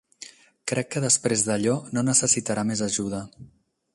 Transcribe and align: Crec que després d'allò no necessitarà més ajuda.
Crec 0.71 0.89
que 0.95 1.03
després 1.03 1.43
d'allò 1.49 1.75
no 1.97 2.05
necessitarà 2.09 2.65
més 2.73 2.85
ajuda. 2.89 3.23